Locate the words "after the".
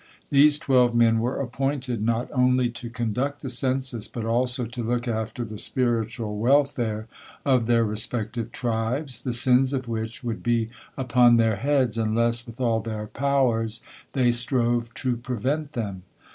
5.07-5.59